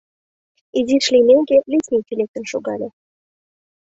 [0.79, 2.87] Изиш лиймеке, лесничий лектын шогале.